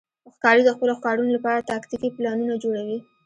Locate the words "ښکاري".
0.33-0.61